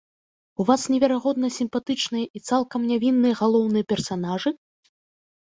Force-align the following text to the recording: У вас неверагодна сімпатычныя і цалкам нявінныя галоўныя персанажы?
У 0.63 0.65
вас 0.69 0.81
неверагодна 0.93 1.47
сімпатычныя 1.57 2.25
і 2.39 2.41
цалкам 2.47 2.81
нявінныя 2.93 3.39
галоўныя 3.43 3.85
персанажы? 3.95 4.55